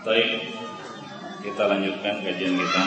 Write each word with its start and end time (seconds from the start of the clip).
Baik, 0.00 0.48
kita 1.44 1.62
lanjutkan 1.68 2.24
kajian 2.24 2.56
kita. 2.56 2.84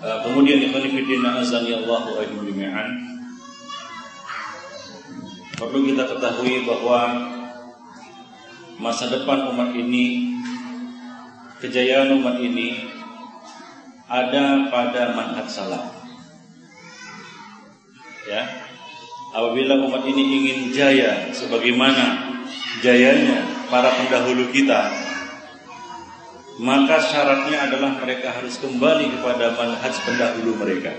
Uh, 0.00 0.18
kemudian 0.24 0.64
ikhwan 0.64 0.88
fillah 0.88 1.44
azani 1.44 1.76
Allahu 1.76 2.24
ajma'an. 2.24 2.88
Perlu 5.60 5.78
kita 5.92 6.08
ketahui 6.08 6.64
bahwa 6.64 7.00
masa 8.80 9.12
depan 9.12 9.52
umat 9.52 9.76
ini 9.76 10.40
kejayaan 11.60 12.16
umat 12.16 12.40
ini 12.40 12.80
ada 14.08 14.72
pada 14.72 15.12
manhaj 15.12 15.52
salaf. 15.52 16.00
Ya. 18.24 18.63
Apabila 19.34 19.74
umat 19.82 20.06
ini 20.06 20.22
ingin 20.22 20.58
jaya 20.70 21.26
sebagaimana 21.34 22.38
jayanya 22.86 23.66
para 23.66 23.90
pendahulu 23.90 24.46
kita, 24.54 24.94
maka 26.62 27.02
syaratnya 27.02 27.66
adalah 27.66 27.98
mereka 27.98 28.30
harus 28.30 28.62
kembali 28.62 29.10
kepada 29.18 29.58
manhaj 29.58 29.94
pendahulu 30.06 30.54
mereka. 30.62 30.94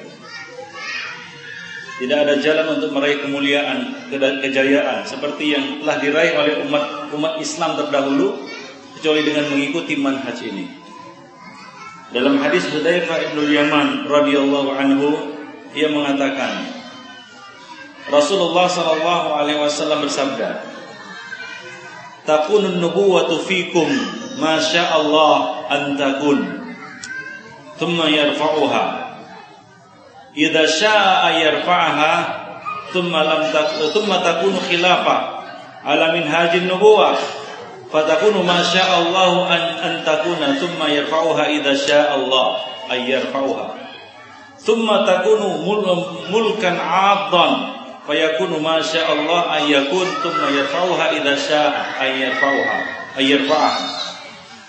Tidak 1.96 2.18
ada 2.28 2.36
jalan 2.44 2.76
untuk 2.76 2.92
meraih 2.92 3.24
kemuliaan, 3.24 4.12
kejayaan 4.12 5.08
seperti 5.08 5.56
yang 5.56 5.80
telah 5.80 5.96
diraih 6.04 6.36
oleh 6.36 6.54
umat 6.68 7.16
umat 7.16 7.40
Islam 7.40 7.80
terdahulu 7.80 8.36
kecuali 9.00 9.24
dengan 9.24 9.48
mengikuti 9.48 9.96
manhaj 9.96 10.44
ini. 10.44 10.68
Dalam 12.12 12.36
hadis 12.44 12.68
Hudzaifah 12.68 13.32
bin 13.32 13.48
Yaman 13.48 14.12
radhiyallahu 14.12 14.76
anhu 14.76 15.40
ia 15.72 15.88
mengatakan 15.88 16.75
Rasulullah 18.06 18.70
sallallahu 18.70 19.28
alaihi 19.34 19.58
wasallam 19.58 20.06
bersabda 20.06 20.76
Takunun 22.26 22.82
nubuwatu 22.82 23.38
fikum 23.46 23.86
masya 24.42 24.98
Allah 24.98 25.62
an 25.70 25.94
takun 25.94 26.42
thumma 27.78 28.10
yarfa'uha. 28.10 28.86
Idza 30.34 30.66
syaa'a 30.66 31.38
yarfa'aha 31.38 32.14
thumma 32.90 33.22
lam 33.22 33.46
thumma 33.94 34.26
takunu 34.26 34.58
khilafa 34.58 35.18
ala 35.86 36.18
minhajin 36.18 36.66
nubuwah 36.66 37.14
fatakunu 37.94 38.42
masya 38.42 38.84
Allah 38.90 39.46
an 39.46 39.64
an 39.86 39.94
takuna 40.02 40.58
thumma 40.58 40.90
yarfa'uha 40.90 41.46
idza 41.62 41.78
syaa'a 41.78 42.26
Allah 42.26 42.48
ay 42.90 43.06
yarfa'uha. 43.06 43.66
Thumma 44.66 45.06
takunu 45.06 45.62
mulkan 46.34 46.74
'addan 46.74 47.75
fayakunu 48.06 48.62
masya 48.62 49.10
Allah 49.10 49.62
ayyakun 49.62 50.08
thumma 50.22 50.48
yarfa'uha 50.54 51.06
idza 51.18 51.34
syaa'a 51.36 51.82
ayyarfa'uha 52.02 52.78
ayyarfa'aha 53.18 53.82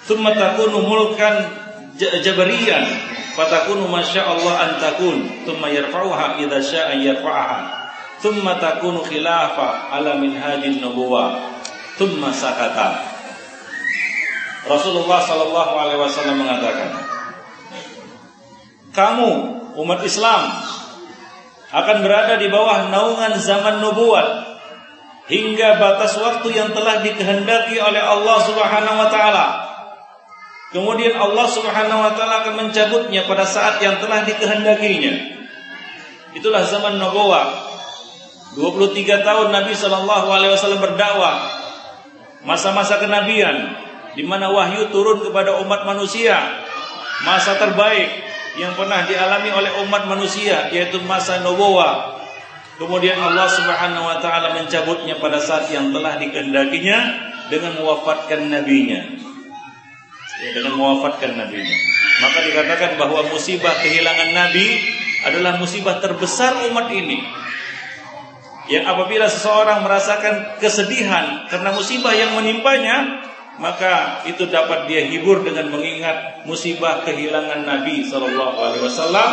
Thumma 0.07 0.31
takunu 0.39 0.87
mulkan 0.87 1.51
jabariyan 1.99 2.87
fatakunu 3.35 3.91
masya 3.91 4.23
Allah 4.23 4.55
an 4.63 4.71
takun 4.79 5.27
thumma 5.43 5.67
yarfa'uha 5.67 6.39
idza 6.39 6.63
syaa'a 6.63 6.95
yarfa'aha. 6.95 7.59
Thumma 8.23 8.57
takunu 8.63 9.03
khilafa 9.03 9.91
ala 9.91 10.15
minhajin 10.17 10.79
nubuwah 10.79 11.59
thumma 11.99 12.31
sakata. 12.31 13.03
Rasulullah 14.67 15.23
sallallahu 15.23 15.73
alaihi 15.75 16.01
wasallam 16.03 16.43
mengatakan 16.43 16.91
kamu 18.95 19.31
umat 19.79 20.01
Islam 20.03 20.43
akan 21.77 21.97
berada 22.01 22.41
di 22.41 22.49
bawah 22.49 22.89
naungan 22.89 23.37
zaman 23.37 23.85
nubuat 23.85 24.57
hingga 25.29 25.77
batas 25.77 26.17
waktu 26.17 26.49
yang 26.57 26.73
telah 26.73 27.05
dikehendaki 27.05 27.77
oleh 27.77 28.01
Allah 28.01 28.37
Subhanahu 28.41 28.97
wa 28.97 29.09
taala 29.13 29.67
Kemudian 30.75 31.15
Allah 31.15 31.47
Subhanahu 31.47 32.01
wa 32.05 32.13
taala 32.19 32.43
akan 32.43 32.69
mencabutnya 32.69 33.23
pada 33.25 33.47
saat 33.47 33.79
yang 33.79 34.03
telah 34.03 34.27
dikehendakinya. 34.27 35.15
Itulah 36.35 36.67
zaman 36.67 36.99
nubuwah. 36.99 37.65
23 38.59 39.25
tahun 39.25 39.49
Nabi 39.53 39.73
Shallallahu 39.77 40.27
alaihi 40.27 40.53
wasallam 40.53 40.83
berdakwah. 40.83 41.39
Masa-masa 42.43 42.99
kenabian 42.99 43.79
di 44.19 44.25
mana 44.27 44.51
wahyu 44.51 44.91
turun 44.91 45.23
kepada 45.23 45.61
umat 45.63 45.87
manusia. 45.87 46.35
Masa 47.23 47.57
terbaik 47.57 48.26
yang 48.57 48.73
pernah 48.75 49.05
dialami 49.05 49.53
oleh 49.53 49.73
umat 49.87 50.09
manusia 50.09 50.73
yaitu 50.73 51.01
masa 51.05 51.41
nubuwah. 51.45 52.17
Kemudian 52.77 53.17
Allah 53.17 53.49
Subhanahu 53.49 54.05
wa 54.05 54.21
taala 54.21 54.53
mencabutnya 54.53 55.17
pada 55.17 55.41
saat 55.41 55.73
yang 55.73 55.93
telah 55.97 56.21
dikehendakinya 56.21 56.99
dengan 57.49 57.81
mewafatkan 57.81 58.53
nabinya 58.53 59.17
ya, 60.41 60.51
dengan 60.57 60.77
mewafatkan 60.77 61.37
Nabi. 61.37 61.65
Maka 62.21 62.39
dikatakan 62.45 62.91
bahwa 63.01 63.29
musibah 63.29 63.73
kehilangan 63.81 64.31
Nabi 64.33 64.67
adalah 65.25 65.57
musibah 65.61 66.01
terbesar 66.01 66.65
umat 66.71 66.89
ini. 66.93 67.21
Yang 68.67 68.85
apabila 68.91 69.27
seseorang 69.31 69.87
merasakan 69.87 70.59
kesedihan 70.59 71.47
karena 71.47 71.71
musibah 71.71 72.11
yang 72.11 72.35
menimpanya, 72.35 73.23
maka 73.57 74.25
itu 74.29 74.45
dapat 74.49 74.85
dia 74.89 75.05
hibur 75.09 75.41
dengan 75.41 75.73
mengingat 75.73 76.45
musibah 76.45 77.01
kehilangan 77.05 77.65
Nabi 77.65 78.05
Shallallahu 78.05 78.57
Alaihi 78.61 78.85
Wasallam. 78.85 79.33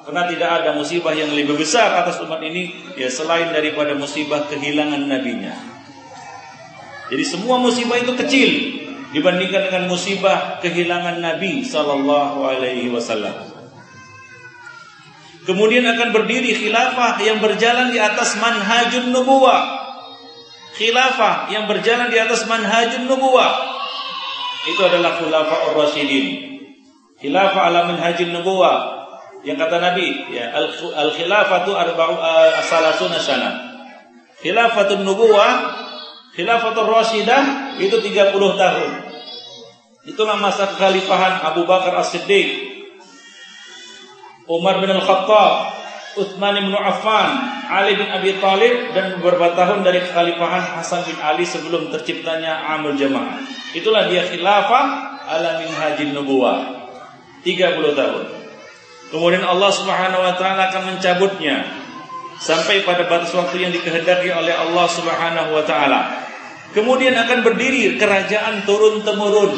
Karena 0.00 0.26
tidak 0.26 0.50
ada 0.50 0.70
musibah 0.74 1.14
yang 1.14 1.30
lebih 1.30 1.60
besar 1.60 1.92
atas 2.02 2.18
umat 2.24 2.42
ini 2.42 2.72
ya 2.98 3.06
selain 3.06 3.52
daripada 3.54 3.94
musibah 3.94 4.48
kehilangan 4.48 5.06
nabinya. 5.06 5.54
Jadi 7.12 7.24
semua 7.26 7.60
musibah 7.62 8.00
itu 8.00 8.16
kecil 8.18 8.50
dibandingkan 9.10 9.70
dengan 9.70 9.84
musibah 9.90 10.58
kehilangan 10.62 11.18
Nabi 11.18 11.62
sallallahu 11.62 12.42
alaihi 12.42 12.90
wasallam. 12.90 13.50
Kemudian 15.44 15.82
akan 15.82 16.14
berdiri 16.14 16.52
khilafah 16.58 17.18
yang 17.24 17.42
berjalan 17.42 17.90
di 17.90 17.98
atas 17.98 18.38
manhajun 18.38 19.10
nubuwah. 19.10 19.79
Khilafah 20.80 21.52
yang 21.52 21.68
berjalan 21.68 22.08
di 22.08 22.16
atas 22.16 22.48
manhajun 22.48 23.04
nubuwah. 23.04 23.52
Itu 24.64 24.80
adalah 24.80 25.20
khulafah 25.20 25.76
ar-rasyidin. 25.76 26.56
Khilafah 27.20 27.68
ala 27.68 27.84
manhajun 27.92 28.32
nubuwah. 28.32 29.04
Yang 29.44 29.60
kata 29.60 29.76
Nabi, 29.76 30.08
ya, 30.32 30.56
al-khilafatu 30.96 31.76
arba'u 31.76 32.16
asalasuna 32.64 33.20
sana. 33.20 33.50
Khilafatun 34.40 35.04
nubuwah 35.04 35.80
Khilafatul 36.30 36.86
Rashidah 36.86 37.76
itu 37.82 37.96
30 37.98 38.32
tahun. 38.54 38.90
Itulah 40.06 40.38
masa 40.38 40.70
kekhalifahan 40.72 41.42
Abu 41.42 41.66
Bakar 41.66 41.92
As-Siddiq, 42.00 42.48
Umar 44.46 44.80
bin 44.80 44.88
Al-Khattab, 44.94 45.52
Utsman 46.16 46.56
bin 46.56 46.72
Affan, 46.72 47.49
Ali 47.70 47.94
bin 47.94 48.10
Abi 48.10 48.34
Thalib 48.42 48.90
dan 48.90 49.22
beberapa 49.22 49.54
tahun 49.54 49.86
dari 49.86 50.02
kekhalifahan 50.02 50.82
Hasan 50.82 51.06
bin 51.06 51.14
Ali 51.22 51.46
sebelum 51.46 51.94
terciptanya 51.94 52.66
Amul 52.66 52.98
Jamaah. 52.98 53.38
Itulah 53.70 54.10
dia 54.10 54.26
khilafah 54.26 54.84
ala 55.30 55.62
minhajin 55.62 56.10
nubuwah. 56.10 56.90
30 57.46 57.94
tahun. 57.94 58.24
Kemudian 59.14 59.46
Allah 59.46 59.70
Subhanahu 59.70 60.22
wa 60.22 60.34
taala 60.34 60.70
akan 60.74 60.94
mencabutnya 60.94 61.62
sampai 62.42 62.82
pada 62.82 63.06
batas 63.06 63.30
waktu 63.38 63.62
yang 63.62 63.70
dikehendaki 63.70 64.34
oleh 64.34 64.50
Allah 64.50 64.86
Subhanahu 64.90 65.54
wa 65.54 65.62
taala. 65.62 66.26
Kemudian 66.74 67.14
akan 67.14 67.46
berdiri 67.46 67.98
kerajaan 67.98 68.66
turun 68.66 69.06
temurun. 69.06 69.54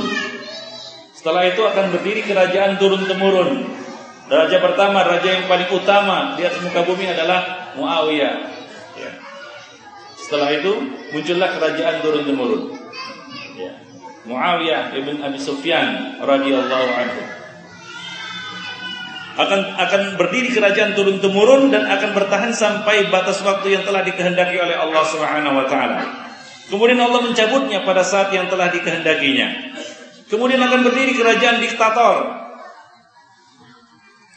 Setelah 1.16 1.48
itu 1.48 1.64
akan 1.64 1.96
berdiri 1.96 2.28
kerajaan 2.28 2.76
turun 2.76 3.08
temurun. 3.08 3.72
Raja 4.32 4.58
pertama, 4.64 5.04
raja 5.04 5.28
yang 5.28 5.44
paling 5.44 5.68
utama 5.72 6.36
di 6.40 6.44
atas 6.48 6.60
muka 6.64 6.84
bumi 6.88 7.04
adalah 7.08 7.61
Muawiyah. 7.76 8.34
Ya. 8.98 9.12
Setelah 10.18 10.48
itu 10.52 10.72
muncullah 11.12 11.48
kerajaan 11.56 11.96
turun 12.04 12.24
temurun. 12.24 12.62
Ya. 13.56 13.72
Muawiyah 14.28 14.94
ibn 14.96 15.18
Abi 15.20 15.38
Sufyan 15.40 16.20
radhiyallahu 16.22 16.90
anhu 16.94 17.22
akan 19.32 19.60
akan 19.80 20.02
berdiri 20.20 20.52
kerajaan 20.52 20.92
turun 20.92 21.16
temurun 21.16 21.72
dan 21.72 21.88
akan 21.88 22.12
bertahan 22.12 22.52
sampai 22.52 23.08
batas 23.08 23.40
waktu 23.40 23.80
yang 23.80 23.82
telah 23.88 24.04
dikehendaki 24.04 24.60
oleh 24.60 24.76
Allah 24.76 25.04
Subhanahu 25.08 25.56
wa 25.56 25.66
taala. 25.66 26.00
Kemudian 26.68 27.00
Allah 27.00 27.24
mencabutnya 27.24 27.80
pada 27.84 28.04
saat 28.04 28.28
yang 28.32 28.52
telah 28.52 28.68
dikehendakinya. 28.68 29.72
Kemudian 30.28 30.60
akan 30.60 30.80
berdiri 30.84 31.16
kerajaan 31.16 31.64
diktator 31.64 32.41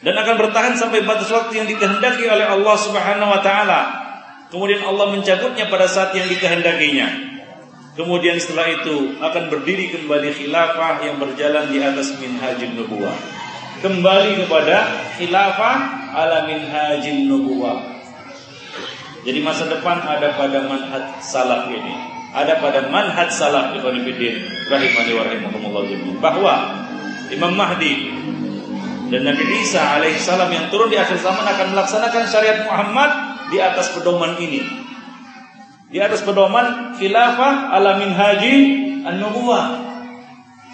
dan 0.04 0.14
akan 0.16 0.34
bertahan 0.36 0.74
sampai 0.76 1.04
batas 1.04 1.32
waktu 1.32 1.64
yang 1.64 1.68
dikehendaki 1.68 2.28
oleh 2.28 2.46
Allah 2.48 2.76
Subhanahu 2.76 3.30
wa 3.32 3.40
taala. 3.40 3.80
Kemudian 4.52 4.84
Allah 4.86 5.10
mencabutnya 5.10 5.66
pada 5.66 5.90
saat 5.90 6.14
yang 6.14 6.28
dikehendakinya. 6.30 7.08
Kemudian 7.96 8.36
setelah 8.36 8.68
itu 8.70 9.16
akan 9.18 9.48
berdiri 9.48 9.88
kembali 9.88 10.36
khilafah 10.36 11.00
yang 11.00 11.16
berjalan 11.16 11.72
di 11.72 11.80
atas 11.80 12.12
minhajun 12.20 12.76
nubuwah 12.76 13.16
kembali 13.84 14.44
kepada 14.44 14.76
khilafah 15.20 15.76
ala 16.16 16.48
minhajin 16.48 17.28
nubuwah. 17.28 18.00
Jadi 19.26 19.42
masa 19.42 19.66
depan 19.66 20.00
ada 20.06 20.38
pada 20.38 20.64
manhaj 20.64 21.18
salaf 21.20 21.66
ini. 21.68 21.94
Ada 22.36 22.60
pada 22.62 22.90
manhaj 22.92 23.32
salaf 23.32 23.74
Ibn 23.74 23.94
Fidin 24.06 24.44
rahimani 24.70 25.12
wa 25.16 25.24
bahwa 26.22 26.54
Imam 27.32 27.52
Mahdi 27.58 28.12
dan 29.06 29.22
Nabi 29.22 29.44
Isa 29.62 30.02
alaihissalam 30.02 30.50
yang 30.50 30.66
turun 30.66 30.90
di 30.90 30.98
akhir 30.98 31.22
zaman 31.22 31.46
akan 31.46 31.66
melaksanakan 31.78 32.26
syariat 32.26 32.66
Muhammad 32.66 33.10
di 33.54 33.58
atas 33.62 33.94
pedoman 33.94 34.34
ini. 34.42 34.66
Di 35.86 36.02
atas 36.02 36.26
pedoman 36.26 36.98
khilafah 36.98 37.70
ala 37.70 38.02
minhaji 38.02 38.54
an-nubuwah. 39.06 39.86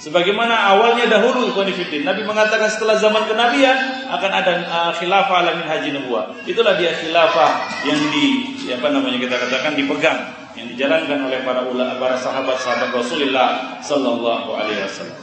Sebagaimana 0.02 0.74
awalnya 0.74 1.06
dahulu 1.06 1.46
Ikhwanifidin 1.52 2.02
Nabi 2.02 2.26
mengatakan 2.26 2.66
setelah 2.66 2.98
zaman 2.98 3.22
kenabian 3.28 4.02
akan 4.10 4.30
ada 4.34 4.52
uh, 4.66 4.90
khilafah 4.96 5.46
ala 5.46 5.52
haji 5.62 5.94
nubuah. 5.94 6.32
Itulah 6.42 6.74
dia 6.74 6.90
khilafah 6.90 7.84
yang 7.86 8.00
di 8.10 8.50
apa 8.72 8.90
namanya 8.90 9.20
kita 9.20 9.36
katakan 9.38 9.78
dipegang, 9.78 10.18
yang 10.58 10.66
dijalankan 10.74 11.28
oleh 11.28 11.44
para 11.46 11.62
ulama, 11.68 11.94
para 12.02 12.18
sahabat-sahabat 12.18 12.90
Rasulullah 12.90 13.78
sallallahu 13.78 14.50
alaihi 14.58 14.82
wasallam. 14.82 15.22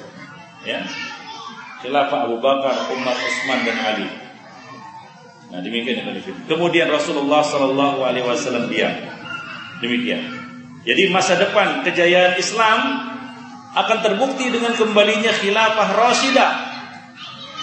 Ya. 0.63 0.79
Khilafah 1.79 2.27
Abu 2.27 2.43
Bakar, 2.43 2.91
Umar, 2.91 3.15
Utsman 3.15 3.63
dan 3.63 3.77
Ali. 3.79 4.07
Nah, 5.49 5.63
demikian 5.63 6.03
Ikhwanifidin. 6.03 6.45
Kemudian 6.45 6.91
Rasulullah 6.91 7.41
sallallahu 7.41 8.03
alaihi 8.03 8.27
wasallam 8.27 8.67
diam. 8.67 8.91
Demikian. 9.79 10.21
Jadi 10.83 11.07
masa 11.07 11.39
depan 11.39 11.81
kejayaan 11.87 12.35
Islam 12.35 12.79
akan 13.79 13.97
terbukti 14.03 14.51
dengan 14.51 14.75
kembalinya 14.75 15.31
khilafah 15.31 15.89
Rashidah 15.95 16.51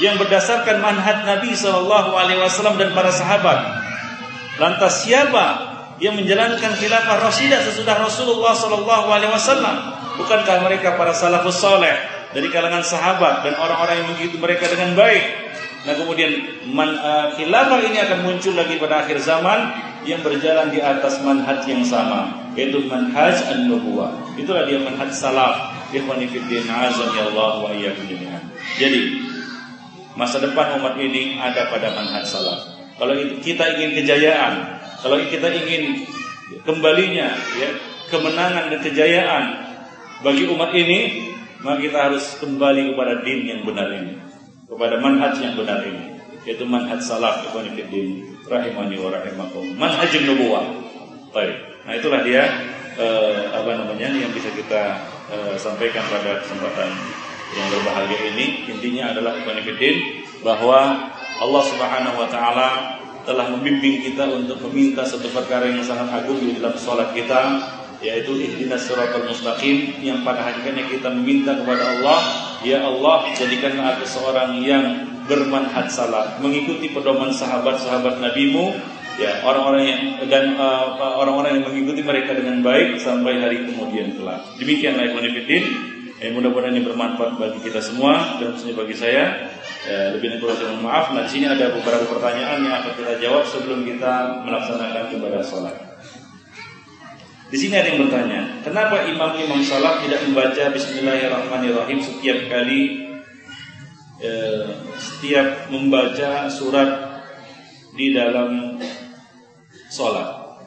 yang 0.01 0.21
berdasarkan 0.21 0.81
manhaj 0.81 1.25
Nabi 1.25 1.57
Shallallahu 1.57 2.13
Alaihi 2.17 2.41
Wasallam 2.41 2.77
dan 2.77 2.93
para 2.93 3.09
sahabat. 3.09 3.59
Lantas 4.61 5.05
siapa 5.05 5.45
yang 6.01 6.17
menjalankan 6.17 6.77
khilafah 6.77 7.21
Rashidah 7.21 7.65
sesudah 7.65 8.01
Rasulullah 8.01 8.53
Shallallahu 8.53 9.07
Alaihi 9.09 9.33
Wasallam? 9.33 9.77
Bukankah 10.21 10.65
mereka 10.65 10.97
para 10.97 11.13
salafus 11.13 11.61
soleh 11.61 12.16
dari 12.37 12.53
kalangan 12.53 12.85
sahabat 12.85 13.49
dan 13.49 13.57
orang-orang 13.57 14.05
yang 14.05 14.09
mengikuti 14.13 14.37
mereka 14.37 14.69
dengan 14.69 14.93
baik? 14.93 15.25
Nah 15.89 15.95
kemudian 15.97 16.33
man, 16.69 16.93
uh, 17.01 17.33
khilafah 17.33 17.81
ini 17.81 17.97
akan 18.05 18.19
muncul 18.29 18.53
lagi 18.53 18.77
pada 18.77 19.09
akhir 19.09 19.25
zaman 19.25 19.73
yang 20.05 20.21
berjalan 20.21 20.69
di 20.69 20.85
atas 20.85 21.25
manhaj 21.25 21.65
yang 21.65 21.81
sama, 21.81 22.53
yaitu 22.53 22.85
manhaj 22.85 23.41
an-nubuwah. 23.49 24.13
Itulah 24.37 24.69
dia 24.69 24.77
manhaj 24.85 25.09
salaf 25.17 25.73
Ikhwani 25.95 26.27
azan 26.27 27.09
ya 27.15 27.31
Allah 27.31 27.53
wa 27.63 27.71
iyyakum 27.71 28.11
jami'an. 28.11 28.43
Jadi 28.75 29.23
masa 30.19 30.43
depan 30.43 30.83
umat 30.83 30.99
ini 30.99 31.39
ada 31.39 31.71
pada 31.71 31.95
manhaj 31.95 32.27
salaf. 32.27 32.75
Kalau 32.99 33.15
kita 33.39 33.65
ingin 33.79 34.03
kejayaan, 34.03 34.83
kalau 34.99 35.17
kita 35.31 35.47
ingin 35.47 36.03
kembalinya 36.67 37.31
ya 37.55 37.71
kemenangan 38.11 38.75
dan 38.75 38.81
kejayaan 38.83 39.45
bagi 40.27 40.51
umat 40.51 40.75
ini, 40.75 41.31
maka 41.65 41.77
kita 41.81 41.99
harus 42.11 42.25
kembali 42.41 42.93
kepada 42.93 43.25
din 43.25 43.41
yang 43.49 43.61
benar 43.65 43.89
ini, 43.93 44.19
kepada 44.67 45.01
manhaj 45.01 45.37
yang 45.41 45.55
benar 45.57 45.81
ini, 45.85 46.17
yaitu 46.45 46.65
manhaj 46.69 47.01
salaf 47.01 47.47
fiddin 47.53 48.25
rahimani 48.47 48.97
wa 49.01 49.09
rahimakum. 49.13 49.65
Manhaj 49.77 50.13
nubuwah. 50.25 50.67
Baik. 51.33 51.57
Nah 51.87 51.93
itulah 51.95 52.21
dia 52.25 52.43
eh, 52.97 53.41
apa 53.53 53.71
namanya 53.77 54.09
yang 54.11 54.33
bisa 54.33 54.51
kita 54.53 55.01
eh, 55.31 55.55
sampaikan 55.61 56.03
pada 56.09 56.41
kesempatan 56.43 56.91
yang 57.55 57.67
berbahagia 57.71 58.21
ini 58.35 58.67
intinya 58.67 59.15
adalah 59.15 59.39
benefit 59.47 60.27
bahwa 60.43 61.13
Allah 61.39 61.63
Subhanahu 61.63 62.17
wa 62.19 62.29
taala 62.29 62.99
telah 63.27 63.51
membimbing 63.51 64.07
kita 64.07 64.23
untuk 64.31 64.63
meminta 64.71 65.03
satu 65.03 65.27
perkara 65.35 65.67
yang 65.67 65.83
sangat 65.83 66.23
agung 66.23 66.39
di 66.39 66.59
dalam 66.59 66.79
sholat 66.79 67.11
kita 67.11 67.59
yaitu 68.05 68.37
ihdinas 68.37 68.85
siratal 68.85 69.25
mustaqim 69.25 69.97
yang 70.05 70.21
pada 70.21 70.45
hakikatnya 70.45 70.85
kita 70.89 71.09
meminta 71.13 71.57
kepada 71.57 71.97
Allah 71.97 72.19
ya 72.61 72.85
Allah 72.85 73.29
jadikanlah 73.33 73.97
aku 73.97 74.05
seorang 74.05 74.61
yang 74.61 75.09
bermanhaj 75.27 75.89
salat 75.89 76.39
mengikuti 76.39 76.93
pedoman 76.93 77.33
sahabat-sahabat 77.33 78.21
nabimu 78.21 78.77
ya 79.17 79.41
orang-orang 79.43 79.85
yang 79.89 80.01
dan 80.29 80.61
uh, 80.61 80.97
orang-orang 81.21 81.61
yang 81.61 81.65
mengikuti 81.73 82.05
mereka 82.05 82.37
dengan 82.37 82.61
baik 82.61 83.01
sampai 83.01 83.41
hari 83.41 83.65
kemudian 83.65 84.13
kelak. 84.17 84.45
Demikianlah 84.61 85.09
ikhwan. 85.09 85.25
Eh, 86.17 86.33
mudah-mudahan 86.33 86.73
ini 86.73 86.81
bermanfaat 86.81 87.37
bagi 87.37 87.61
kita 87.61 87.77
semua 87.85 88.41
dan 88.41 88.57
khususnya 88.57 88.73
bagi 88.73 88.97
saya. 88.97 89.53
Eh, 89.85 90.17
lebih 90.17 90.41
kurang 90.41 90.81
maaf. 90.81 91.13
Nah, 91.13 91.29
di 91.29 91.31
sini 91.37 91.47
ada 91.47 91.69
beberapa 91.77 92.09
pertanyaan 92.09 92.65
yang 92.65 92.75
akan 92.81 92.93
kita 92.97 93.13
jawab 93.21 93.45
sebelum 93.45 93.85
kita 93.85 94.43
melaksanakan 94.49 95.13
ibadah 95.13 95.45
sholat. 95.45 95.77
Di 97.47 97.55
sini 97.55 97.79
ada 97.79 97.95
yang 97.95 98.11
bertanya, 98.11 98.59
kenapa 98.67 99.07
imam-imam 99.07 99.63
salat 99.63 100.03
tidak 100.03 100.27
membaca 100.27 100.67
Bismillahirrahmanirrahim 100.75 102.03
setiap 102.03 102.51
kali 102.51 103.07
eh, 104.19 104.67
setiap 104.99 105.71
membaca 105.71 106.51
surat 106.51 107.23
di 107.95 108.11
dalam 108.11 108.83
sholat. 109.95 110.59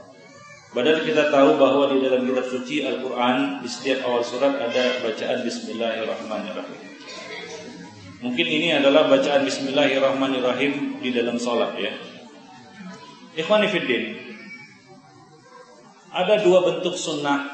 Padahal 0.71 1.03
kita 1.03 1.33
tahu 1.33 1.59
bahwa 1.59 1.91
di 1.91 1.99
dalam 1.99 2.23
kitab 2.23 2.45
suci 2.47 2.85
Al-Quran 2.85 3.59
di 3.59 3.67
setiap 3.67 4.05
awal 4.07 4.23
surat 4.23 4.55
ada 4.55 5.03
bacaan 5.03 5.43
Bismillahirrahmanirrahim. 5.43 6.79
Mungkin 8.23 8.47
ini 8.47 8.71
adalah 8.79 9.11
bacaan 9.11 9.43
Bismillahirrahmanirrahim 9.43 11.03
di 11.03 11.09
dalam 11.11 11.35
sholat 11.35 11.75
ya. 11.75 11.91
Ikhwanifiddin, 13.35 14.28
ada 16.19 16.43
dua 16.43 16.59
bentuk 16.67 16.99
sunnah 16.99 17.47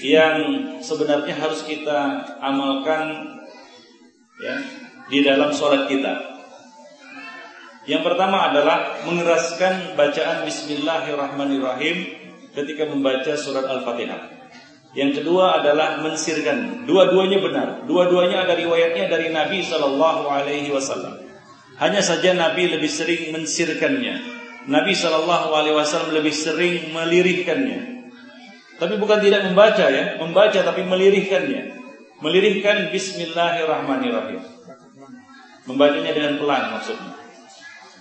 yang 0.00 0.36
sebenarnya 0.84 1.32
harus 1.36 1.64
kita 1.64 2.24
amalkan 2.40 3.36
ya 4.40 4.56
di 5.08 5.24
dalam 5.24 5.52
sholat 5.52 5.88
kita. 5.88 6.40
Yang 7.88 8.12
pertama 8.12 8.52
adalah 8.52 9.00
mengeraskan 9.08 9.96
bacaan 9.96 10.44
Bismillahirrahmanirrahim 10.44 11.96
ketika 12.52 12.84
membaca 12.84 13.32
surat 13.40 13.64
Al-Fatihah. 13.64 14.40
Yang 14.92 15.22
kedua 15.22 15.62
adalah 15.62 16.02
mensirkan. 16.02 16.84
Dua-duanya 16.84 17.38
benar. 17.40 17.68
Dua-duanya 17.88 18.44
ada 18.44 18.58
riwayatnya 18.58 19.06
dari 19.08 19.32
Nabi 19.32 19.62
Shallallahu 19.64 20.28
Alaihi 20.28 20.68
Wasallam. 20.74 21.24
Hanya 21.78 22.04
saja 22.04 22.36
Nabi 22.36 22.68
lebih 22.68 22.90
sering 22.90 23.32
mensirkannya. 23.32 24.39
Nabi 24.68 24.92
Shallallahu 24.92 25.56
Alaihi 25.56 25.76
Wasallam 25.76 26.12
lebih 26.12 26.34
sering 26.36 26.92
melirihkannya. 26.92 28.12
Tapi 28.76 28.94
bukan 29.00 29.20
tidak 29.24 29.48
membaca 29.48 29.88
ya, 29.88 30.20
membaca 30.20 30.60
tapi 30.60 30.84
melirihkannya. 30.84 31.80
Melirihkan 32.20 32.92
Bismillahirrahmanirrahim. 32.92 34.44
Membacanya 35.64 36.12
dengan 36.12 36.36
pelan 36.36 36.76
maksudnya. 36.76 37.12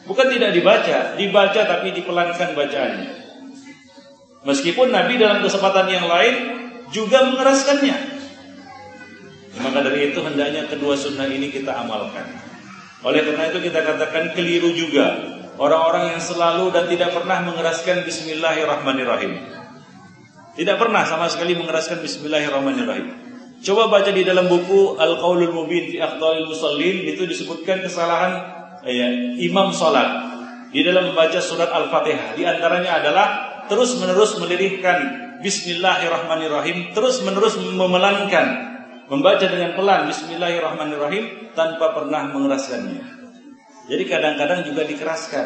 Bukan 0.03 0.27
tidak 0.31 0.51
dibaca, 0.51 0.97
dibaca 1.15 1.61
tapi 1.63 1.95
dipelankan 1.95 2.55
bacaannya. 2.55 3.11
Meskipun 4.43 4.91
Nabi 4.91 5.19
dalam 5.19 5.43
kesempatan 5.43 5.87
yang 5.91 6.07
lain 6.07 6.35
juga 6.91 7.27
mengeraskannya. 7.27 8.19
Maka 9.59 9.79
dari 9.83 10.11
itu 10.11 10.19
hendaknya 10.23 10.67
kedua 10.71 10.95
sunnah 10.95 11.27
ini 11.27 11.51
kita 11.51 11.75
amalkan. 11.83 12.27
Oleh 13.03 13.23
karena 13.23 13.51
itu 13.51 13.59
kita 13.63 13.79
katakan 13.83 14.31
keliru 14.35 14.71
juga 14.75 15.38
orang-orang 15.59 16.15
yang 16.15 16.21
selalu 16.23 16.71
dan 16.71 16.87
tidak 16.87 17.11
pernah 17.11 17.43
mengeraskan 17.43 18.07
Bismillahirrahmanirrahim. 18.07 19.31
Tidak 20.55 20.75
pernah 20.79 21.03
sama 21.03 21.27
sekali 21.27 21.53
mengeraskan 21.59 21.99
Bismillahirrahmanirrahim. 21.99 23.07
Coba 23.59 23.91
baca 23.91 24.07
di 24.07 24.23
dalam 24.23 24.47
buku 24.47 24.95
Al-Qaulul 24.95 25.51
Mubin 25.51 25.91
fi 25.91 25.99
Aqdalil 25.99 26.47
Musallin 26.47 27.03
itu 27.11 27.27
disebutkan 27.27 27.83
kesalahan 27.83 28.39
ya, 28.87 29.35
imam 29.35 29.75
sholat 29.75 30.31
di 30.71 30.79
dalam 30.79 31.11
membaca 31.11 31.43
surat 31.43 31.67
Al-Fatihah. 31.67 32.39
Di 32.39 32.47
antaranya 32.47 33.03
adalah 33.03 33.27
terus 33.67 33.99
menerus 33.99 34.39
melirihkan 34.39 35.27
Bismillahirrahmanirrahim, 35.43 36.91
terus 36.91 37.23
menerus 37.23 37.55
memelankan, 37.59 38.47
membaca 39.07 39.43
dengan 39.47 39.75
pelan 39.75 40.07
Bismillahirrahmanirrahim 40.07 41.55
tanpa 41.55 41.95
pernah 41.95 42.31
mengeraskannya. 42.31 43.18
Jadi 43.89 44.03
kadang-kadang 44.05 44.62
juga 44.69 44.86
dikeraskan. 44.86 45.46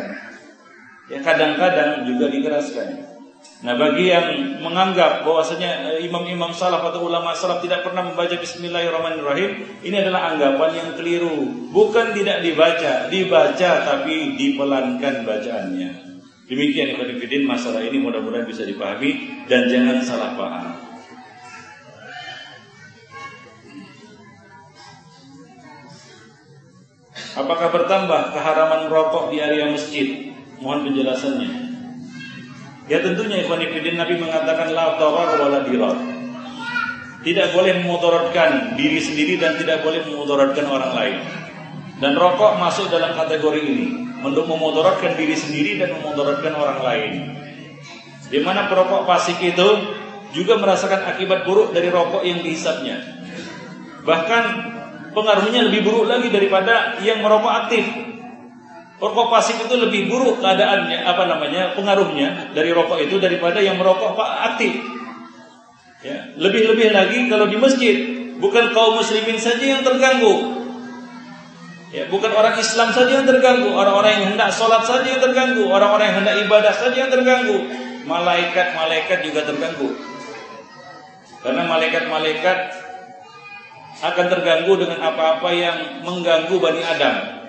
Ya 1.07 1.19
kadang-kadang 1.23 2.03
juga 2.03 2.27
dikeraskan. 2.27 3.15
Nah 3.63 3.75
bagi 3.79 4.11
yang 4.11 4.59
menganggap 4.59 5.23
bahwasanya 5.23 5.95
eh, 5.95 6.07
imam-imam 6.07 6.51
salaf 6.51 6.83
atau 6.83 7.07
ulama 7.07 7.31
salaf 7.31 7.63
tidak 7.63 7.87
pernah 7.87 8.03
membaca 8.03 8.35
Bismillahirrahmanirrahim, 8.35 9.83
ini 9.83 9.95
adalah 9.99 10.35
anggapan 10.35 10.71
yang 10.75 10.89
keliru. 10.99 11.71
Bukan 11.71 12.11
tidak 12.11 12.43
dibaca, 12.43 13.07
dibaca 13.07 13.69
tapi 13.87 14.35
dipelankan 14.35 15.23
bacaannya. 15.23 15.91
Demikian 16.43 16.99
Ibn 16.99 17.43
masalah 17.47 17.79
ini 17.87 18.03
mudah-mudahan 18.03 18.43
bisa 18.43 18.67
dipahami 18.67 19.43
dan 19.47 19.71
jangan 19.71 20.03
salah 20.03 20.35
paham. 20.35 20.92
Apakah 27.33 27.73
bertambah 27.73 28.29
keharaman 28.37 28.93
rokok 28.93 29.33
di 29.33 29.41
area 29.41 29.65
masjid? 29.73 30.33
Mohon 30.61 30.93
penjelasannya. 30.93 31.51
Ya 32.85 32.99
tentunya 33.01 33.41
ikhwan 33.41 33.63
Nabi 33.97 34.13
mengatakan 34.21 34.69
la 34.75 34.99
darar 35.01 35.39
wala. 35.39 35.91
Tidak 37.23 37.47
boleh 37.55 37.73
memudaratkan 37.81 38.75
diri 38.75 38.99
sendiri 38.99 39.39
dan 39.39 39.55
tidak 39.55 39.81
boleh 39.81 40.03
memudaratkan 40.03 40.67
orang 40.67 40.91
lain. 40.91 41.15
Dan 42.03 42.19
rokok 42.19 42.59
masuk 42.59 42.91
dalam 42.91 43.15
kategori 43.15 43.63
ini 43.63 43.87
untuk 44.21 44.43
memudaratkan 44.45 45.15
diri 45.15 45.33
sendiri 45.33 45.79
dan 45.79 45.95
memudaratkan 45.97 46.51
orang 46.51 46.79
lain. 46.83 47.11
Di 48.27 48.43
mana 48.43 48.67
perokok 48.67 49.07
pasik 49.07 49.39
itu 49.39 49.67
juga 50.35 50.59
merasakan 50.59 51.07
akibat 51.15 51.47
buruk 51.47 51.71
dari 51.71 51.87
rokok 51.87 52.27
yang 52.27 52.43
dihisapnya. 52.43 52.99
Bahkan 54.03 54.43
pengaruhnya 55.13 55.69
lebih 55.69 55.85
buruk 55.85 56.09
lagi 56.09 56.27
daripada 56.33 56.99
yang 57.05 57.21
merokok 57.21 57.53
aktif. 57.65 57.85
Rokok 58.99 59.27
pasif 59.29 59.57
itu 59.59 59.75
lebih 59.75 60.07
buruk 60.07 60.39
keadaannya, 60.39 61.03
apa 61.03 61.23
namanya, 61.27 61.75
pengaruhnya 61.75 62.55
dari 62.55 62.71
rokok 62.71 63.03
itu 63.03 63.19
daripada 63.19 63.59
yang 63.59 63.75
merokok 63.75 64.15
aktif. 64.19 64.79
Ya, 66.03 66.35
lebih-lebih 66.35 66.91
lagi 66.91 67.31
kalau 67.31 67.47
di 67.47 67.55
masjid, 67.55 67.95
bukan 68.39 68.75
kaum 68.75 68.99
muslimin 68.99 69.39
saja 69.39 69.63
yang 69.63 69.81
terganggu. 69.87 70.59
Ya, 71.93 72.09
bukan 72.09 72.33
orang 72.33 72.57
Islam 72.59 72.89
saja 72.91 73.21
yang 73.21 73.27
terganggu, 73.29 73.69
orang-orang 73.71 74.11
yang 74.17 74.25
hendak 74.33 74.49
sholat 74.49 74.83
saja 74.83 75.05
yang 75.05 75.21
terganggu, 75.21 75.63
orang-orang 75.69 76.11
yang 76.11 76.17
hendak 76.25 76.35
ibadah 76.43 76.73
saja 76.73 77.05
yang 77.05 77.11
terganggu, 77.13 77.69
malaikat-malaikat 78.03 79.19
juga 79.23 79.45
terganggu. 79.45 79.93
Karena 81.43 81.67
malaikat-malaikat 81.67 82.57
akan 84.01 84.25
terganggu 84.31 84.73
dengan 84.79 84.99
apa-apa 85.03 85.49
yang 85.53 85.77
mengganggu 86.01 86.55
Bani 86.57 86.81
Adam. 86.81 87.43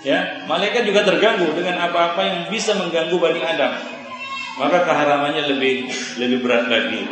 Ya 0.00 0.48
malaikat 0.48 0.88
juga 0.88 1.04
terganggu 1.04 1.52
dengan 1.52 1.76
apa-apa 1.84 2.20
yang 2.24 2.38
bisa 2.48 2.72
mengganggu 2.72 3.20
bani 3.20 3.44
Adam. 3.44 3.76
Maka 4.56 4.88
keharamannya 4.88 5.44
lebih 5.44 5.92
lebih 6.16 6.40
berat 6.40 6.72
lagi 6.72 7.04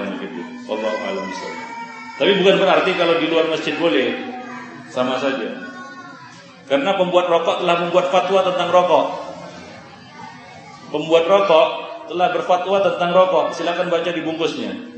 Allah 0.68 0.92
alam 1.08 1.28
tapi 2.18 2.34
bukan 2.42 2.58
berarti 2.58 2.98
kalau 2.98 3.14
di 3.22 3.30
luar 3.30 3.46
masjid 3.46 3.78
boleh. 3.78 4.10
Sama 4.90 5.22
saja. 5.22 5.54
Karena 6.66 6.98
pembuat 6.98 7.30
rokok 7.30 7.62
telah 7.62 7.76
membuat 7.86 8.10
fatwa 8.10 8.42
tentang 8.42 8.74
rokok. 8.74 9.06
Pembuat 10.90 11.24
rokok 11.30 11.68
telah 12.10 12.28
berfatwa 12.34 12.76
tentang 12.82 13.10
rokok. 13.14 13.54
Silakan 13.54 13.86
baca 13.86 14.10
di 14.10 14.18
bungkusnya 14.26 14.97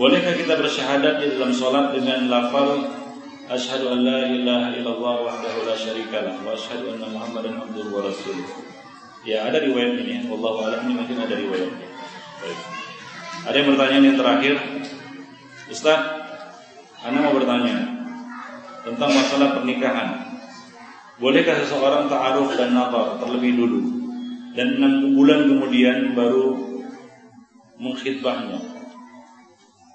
Bolehkah 0.00 0.32
kita 0.32 0.56
bersyahadat 0.56 1.20
di 1.20 1.36
dalam 1.36 1.52
solat 1.52 1.92
dengan 1.92 2.24
lafal 2.32 2.88
Ashhadu 3.52 3.92
an 3.92 4.00
la 4.00 4.32
ilaha 4.32 4.72
illallah 4.72 5.16
wahdahu 5.28 5.68
la 5.68 5.76
syarikalah 5.76 6.40
wa 6.40 6.56
asyhadu 6.56 6.96
anna 6.96 7.04
Muhammadan 7.12 7.60
abduhu 7.60 7.92
wa 7.92 8.08
rasuluh. 8.08 8.48
Ya, 9.28 9.44
ada 9.44 9.60
riwayat 9.60 10.00
ini. 10.00 10.24
Wallahu 10.24 10.64
a'lam 10.64 10.88
ini 10.88 11.04
mungkin 11.04 11.20
ada 11.20 11.36
riwayatnya. 11.36 11.88
Baik. 12.40 12.58
Ada 13.44 13.56
yang 13.60 13.68
bertanya 13.74 13.96
yang 14.00 14.16
terakhir? 14.16 14.54
Ustaz, 15.68 16.00
Anda 17.04 17.18
mau 17.20 17.36
bertanya 17.36 17.76
tentang 18.88 19.10
masalah 19.12 19.60
pernikahan. 19.60 20.08
Bolehkah 21.20 21.60
seseorang 21.60 22.08
ta'aruf 22.08 22.56
dan 22.56 22.72
nazar 22.72 23.20
terlebih 23.20 23.52
dulu 23.52 23.80
dan 24.56 24.80
enam 24.80 25.12
bulan 25.12 25.44
kemudian 25.44 26.16
baru 26.16 26.56
mengkhidbahnya? 27.76 28.79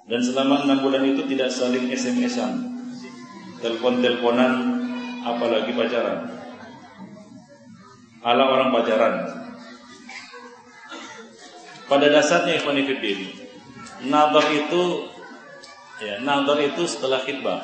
Dan 0.06 0.22
selama 0.22 0.62
enam 0.62 0.86
bulan 0.86 1.02
itu 1.02 1.26
tidak 1.26 1.50
saling 1.50 1.90
SMS-an 1.90 2.62
Telepon-teleponan 3.58 4.52
Apalagi 5.26 5.74
pacaran. 5.74 6.30
Ala 8.22 8.44
orang 8.46 8.70
pacaran. 8.70 9.14
Pada 11.90 12.06
dasarnya 12.06 12.62
Ikhwan 12.62 12.78
Fiddin 12.78 13.26
Nadar 14.06 14.46
itu 14.54 15.10
ya, 15.98 16.22
Nadar 16.22 16.62
itu 16.62 16.86
setelah 16.86 17.26
khidbah. 17.26 17.58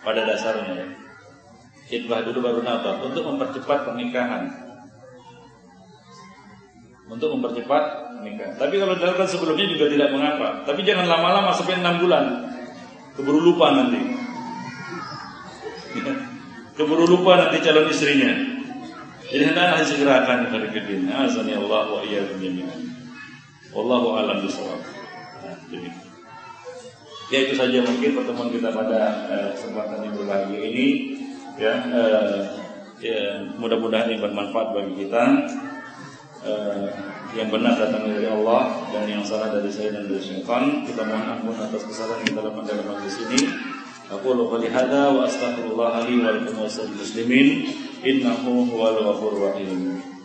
Pada 0.00 0.24
dasarnya 0.24 0.96
Khidbah 1.86 2.26
dulu 2.26 2.42
baru 2.42 2.60
nadar 2.66 2.98
Untuk 2.98 3.22
mempercepat 3.22 3.86
pernikahan 3.86 4.65
Untuk 7.06 7.38
mempercepat 7.38 7.82
nikah. 8.26 8.50
Tapi 8.58 8.74
kalau 8.82 8.98
dilakukan 8.98 9.28
sebelumnya 9.30 9.66
juga 9.70 9.86
tidak 9.86 10.10
mengapa. 10.10 10.66
Tapi 10.66 10.82
jangan 10.82 11.06
lama-lama 11.06 11.54
sampai 11.54 11.78
enam 11.78 12.02
bulan. 12.02 12.24
Keburu 13.14 13.40
lupa 13.40 13.70
nanti. 13.72 14.00
Keburu 16.76 17.06
lupa 17.06 17.38
nanti 17.38 17.62
calon 17.62 17.88
istrinya. 17.88 18.56
Jadi 19.26 19.42
hendaklah 19.42 19.82
segerakan 19.82 20.50
kepada 20.50 20.66
kedin. 20.70 21.10
Azani 21.10 21.54
Allah 21.54 21.86
wa 21.90 22.00
iyyakum 22.02 22.38
jami'an. 22.42 22.80
Wallahu 23.74 24.16
a'lam 24.16 24.42
bishawab. 24.42 24.80
Nah, 25.42 26.06
Ya 27.26 27.42
itu 27.42 27.58
saja 27.58 27.82
mungkin 27.82 28.14
pertemuan 28.14 28.54
kita 28.54 28.70
pada 28.70 29.26
uh, 29.26 29.50
kesempatan 29.50 29.98
yang 29.98 30.14
berbahagia 30.14 30.62
ini 30.62 30.86
ya, 31.58 31.74
uh, 31.90 32.38
ya 33.02 33.42
mudah-mudahan 33.58 34.14
yang 34.14 34.22
bermanfaat 34.22 34.70
bagi 34.70 34.94
kita. 35.04 35.22
Uh, 36.46 36.86
yang 37.34 37.50
benar 37.50 37.74
datang 37.74 38.06
dari 38.06 38.22
Allah 38.30 38.86
dan 38.94 39.04
yang 39.10 39.26
salah 39.26 39.50
dari 39.50 39.66
saya 39.66 39.98
dan 39.98 40.06
dari 40.06 40.22
syaitan. 40.22 40.86
Kita 40.86 41.02
mohon 41.02 41.26
ampun 41.26 41.58
atas 41.58 41.82
kesalahan 41.84 42.22
kita 42.22 42.38
dalam 42.38 42.62
dalam 42.62 42.86
majlis 42.86 43.18
ini. 43.26 43.40
Aku 44.14 44.38
lupa 44.38 44.62
hada 44.62 45.10
wa 45.10 45.26
astaghfirullah 45.26 46.06
wa 46.06 46.06
lakum 46.06 46.54
wa 46.62 46.70
muslimin 46.70 47.66
innahu 48.06 48.70
huwal 48.70 48.94
ghafurur 48.94 49.50
rahim. 49.50 50.15